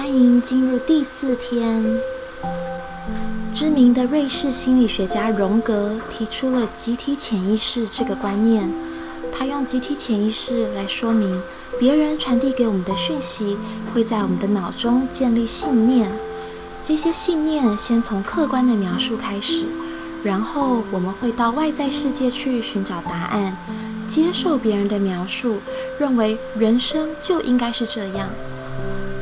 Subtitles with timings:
[0.00, 1.84] 欢迎进入第四天。
[3.52, 8.72] 知名的瑞士心理学家荣格提出了集体潜意识这个观念。
[9.32, 11.42] 他用集体潜意识来说明，
[11.80, 13.58] 别人传递给我们的讯息
[13.92, 16.08] 会在我们的脑中建立信念。
[16.80, 19.66] 这些信念先从客观的描述开始，
[20.22, 23.56] 然后我们会到外在世界去寻找答案，
[24.06, 25.56] 接受别人的描述，
[25.98, 28.28] 认为人生就应该是这样。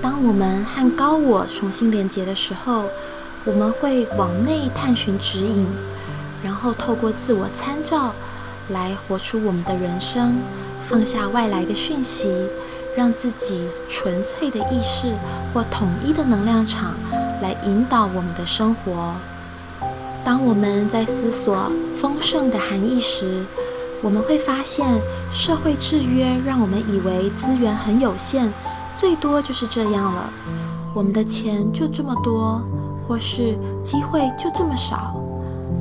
[0.01, 2.85] 当我们和高我重新连接的时候，
[3.45, 5.67] 我们会往内探寻指引，
[6.43, 8.13] 然后透过自我参照。
[8.71, 10.41] 来活出我们的人生，
[10.81, 12.29] 放下外来的讯息，
[12.97, 15.15] 让自己纯粹的意识
[15.55, 16.95] 或统一的能量场
[17.41, 19.15] 来引导我们的生活。
[20.25, 23.45] 当我们在思索丰盛的含义时，
[24.03, 28.53] 我们会发现社会制约让我们以为资源很有限，
[28.97, 30.31] 最多就是这样了。
[30.95, 32.63] 我们的钱就这么多，
[33.07, 35.15] 或是机会就这么少。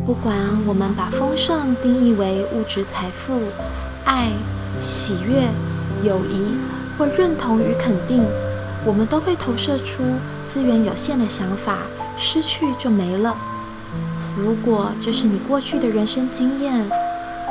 [0.06, 0.36] 不管
[0.68, 3.40] 我们把丰盛定义为物质财富、
[4.04, 4.30] 爱、
[4.80, 5.48] 喜悦、
[6.04, 6.54] 友谊
[6.98, 8.24] 或认同与肯定，
[8.86, 10.04] 我们都会投射出
[10.46, 11.78] 资源有限的想法，
[12.18, 13.36] 失去就没了。
[14.38, 16.86] 如果这是你过去的人生经验，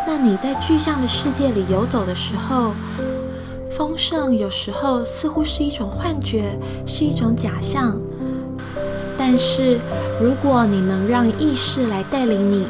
[0.06, 2.72] 那你在具象的世界里游走的时候，
[3.77, 6.44] 丰盛有时候似乎是一种幻觉，
[6.86, 7.98] 是一种假象。
[9.19, 9.80] 但是，
[10.20, 12.67] 如果你能让意识来带领你，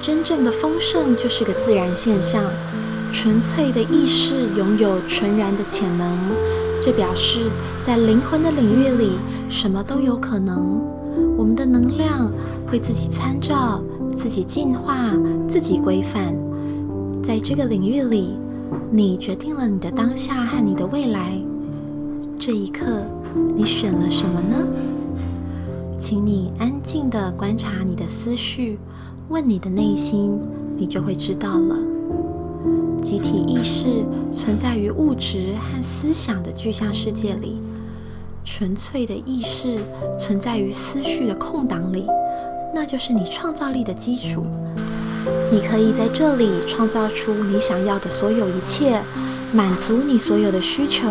[0.00, 2.42] 真正的丰盛就是个自然现象。
[3.12, 6.08] 纯粹的意识拥有纯然的潜能，
[6.82, 7.50] 这表示
[7.84, 9.12] 在灵魂的领域里，
[9.50, 10.82] 什么都有可能。
[11.36, 12.32] 我们的能量
[12.66, 13.82] 会自己参照、
[14.16, 15.10] 自己进化、
[15.48, 16.34] 自己规范。
[17.22, 18.38] 在这个领域里，
[18.90, 21.32] 你决定了你的当下和你的未来。
[22.38, 23.02] 这一刻，
[23.56, 24.56] 你选了什么呢？
[25.98, 28.78] 请你安静地观察你的思绪，
[29.28, 30.38] 问你的内心，
[30.76, 31.76] 你就会知道了。
[33.02, 37.60] 集体意识存在于物质和思想的具象世界里，
[38.44, 39.78] 纯粹的意识
[40.18, 42.06] 存在于思绪的空档里，
[42.74, 44.44] 那就是你创造力的基础。
[45.50, 49.02] 你可以在这里创造出你想要的所有一切，
[49.52, 51.08] 满足你所有的需求，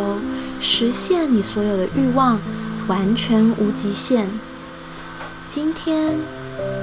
[0.59, 2.39] 实现你所有的欲望，
[2.87, 4.27] 完全无极限。
[5.47, 6.17] 今天，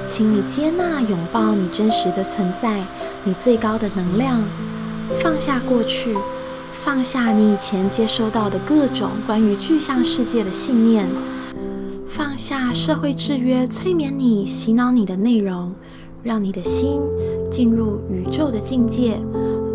[0.05, 2.83] 请你接纳、拥抱你真实的存在，
[3.23, 4.43] 你最高的能量，
[5.21, 6.15] 放下过去，
[6.71, 11.07] 放下你以前接收到的各种关于具象世界的信念，
[12.07, 15.73] 放下社会制约催眠你、洗脑你的内容，
[16.23, 17.01] 让你的心
[17.51, 19.19] 进入宇宙的境界，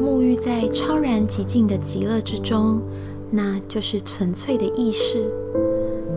[0.03, 2.81] 沐浴在超然极静的极乐之中，
[3.31, 5.31] 那就是纯粹的意识。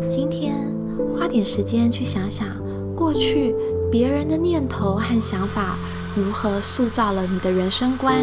[0.07, 0.71] 今天。
[1.17, 2.47] 花点时间去想想，
[2.95, 3.55] 过去
[3.91, 5.77] 别人的念头和想法
[6.15, 8.15] 如何塑造了你的人生观，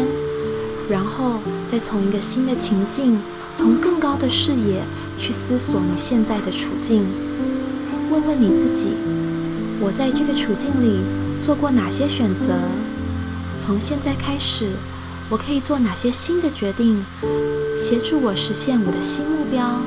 [0.89, 1.39] 然后
[1.71, 3.17] 再从一个新的情境，
[3.55, 4.81] 从更高的视野
[5.17, 7.05] 去思索你现在的处境。
[8.11, 8.89] 问问你自己：
[9.79, 10.99] 我在这个处境里
[11.39, 12.59] 做过哪些选择？
[13.59, 14.71] 从现在开始，
[15.29, 17.03] 我可以做哪些新的决定，
[17.77, 19.81] 协助我实现我的新目标？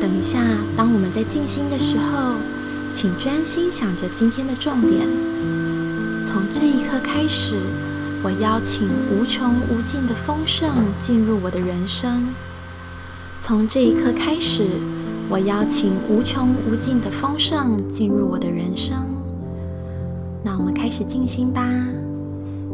[0.00, 0.38] 等一下，
[0.76, 2.34] 当我们在静心的时候，
[2.92, 5.06] 请专心想着今天的重点。
[6.26, 7.56] 从这一刻开始，
[8.22, 12.28] 我邀请无穷无尽的丰盛进入我的人生。
[13.40, 14.66] 从这一刻开始，
[15.28, 19.15] 我邀请无穷无尽的丰盛进入我的人生。
[20.46, 21.60] 那我们开始静心吧，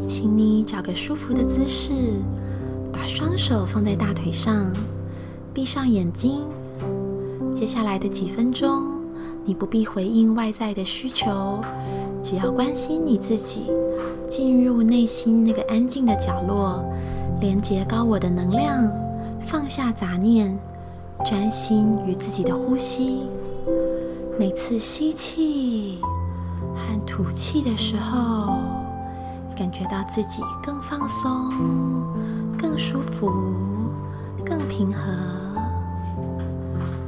[0.07, 1.91] 请你找个舒服的姿势，
[2.93, 4.71] 把双手放在大腿上，
[5.55, 6.43] 闭上眼睛。
[7.51, 9.01] 接下来的几分钟，
[9.43, 11.61] 你不必回应外在的需求，
[12.23, 13.63] 只要关心你自己，
[14.29, 16.85] 进入内心那个安静的角落，
[17.41, 18.93] 连接高我的能量，
[19.47, 20.55] 放下杂念，
[21.25, 23.23] 专心于自己的呼吸。
[24.39, 25.99] 每次吸气
[26.89, 28.59] 和吐气的时候，
[29.57, 32.03] 感觉到自己更放松、
[32.59, 33.31] 更舒服、
[34.45, 35.01] 更平和。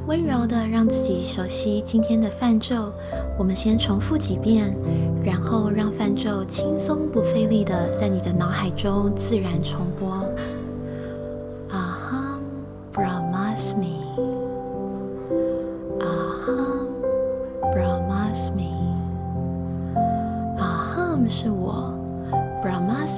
[0.06, 2.92] 温柔的让自己熟悉今天的泛咒，
[3.38, 4.76] 我们先重复几遍，
[5.24, 10.13] 然后让泛咒轻松不费力的在你的脑海中自然重播。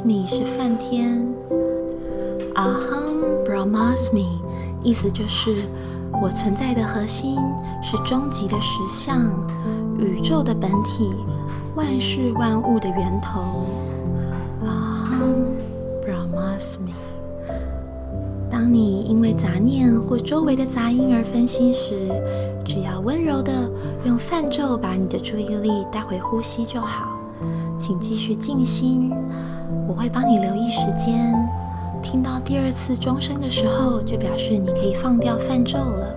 [0.05, 1.27] Me 是梵天
[2.55, 4.27] ，Aham Brahmasmi
[4.83, 5.57] 意思就是。
[6.23, 7.37] 我存在的核心
[7.83, 9.21] 是终极的实相，
[9.99, 11.13] 宇宙的本体，
[11.75, 13.67] 万事万物的源头。
[14.65, 15.57] Aham
[16.01, 16.95] Brahmasmi。
[18.49, 22.09] 当你因为杂念或周围的杂音而分心时，
[22.65, 23.53] 只要温柔的
[24.05, 27.16] 用泛咒把你的注意力带回呼吸就好。
[27.79, 29.13] 请继续静心，
[29.87, 31.35] 我会帮你留意时间。
[32.03, 36.15] 听到第二次钟声的时候，就表示你可以放掉泛咒了。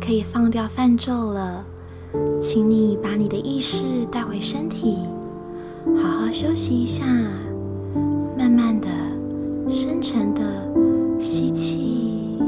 [0.00, 1.64] 可以放掉泛咒了，
[2.40, 4.98] 请你把你的意识带回身体，
[6.02, 7.04] 好好休息一下，
[8.36, 8.88] 慢慢的、
[9.68, 10.40] 深沉的
[11.20, 12.38] 吸气、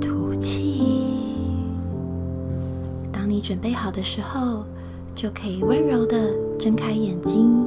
[0.00, 0.84] 吐气。
[3.10, 4.64] 当你准备好的时候，
[5.14, 7.66] 就可以温柔的睁开眼睛。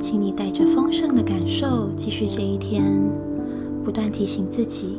[0.00, 2.84] 请你带着丰盛的感受继续这一天，
[3.84, 4.98] 不断提醒自己。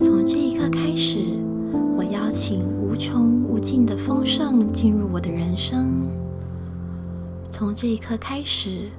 [0.00, 1.18] 从这一刻开始，
[1.96, 6.08] 我邀请无穷无尽的丰盛进入我的人生。
[7.50, 8.90] 从这一刻开始，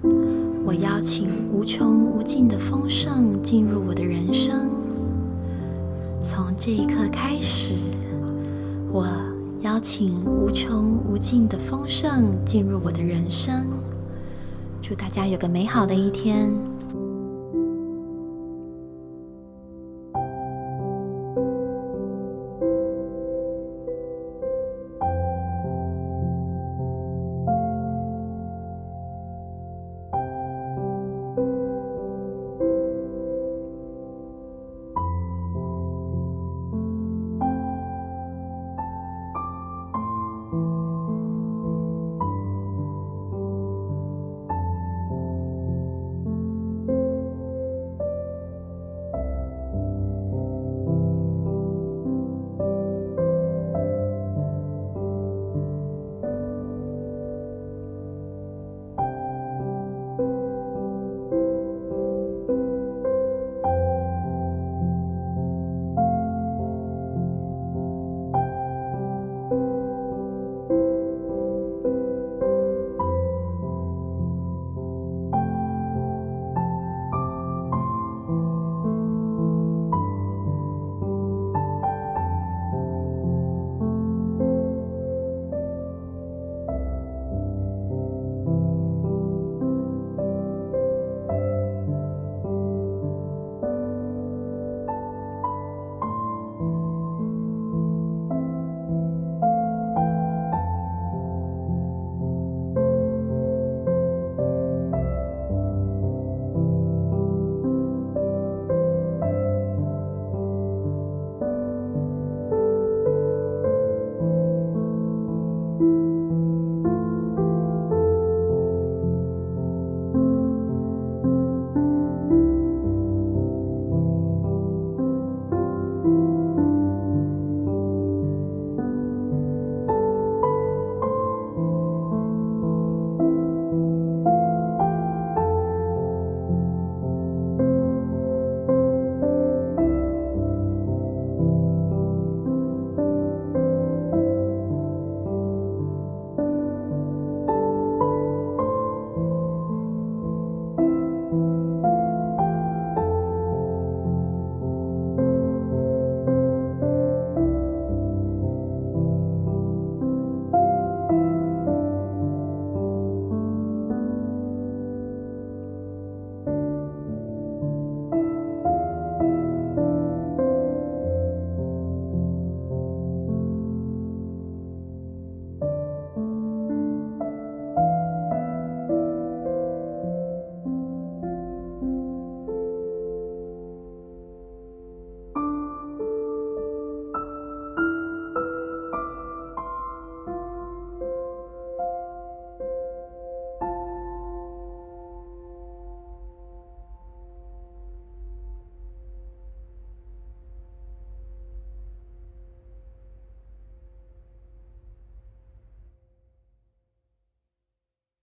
[0.65, 4.69] 我邀请无穷无尽的丰盛进入我的人生。
[6.21, 7.75] 从这一刻开始，
[8.91, 9.07] 我
[9.61, 13.65] 邀请无穷无尽的丰盛进入我的人生。
[14.81, 16.51] 祝大家有个美好的一天。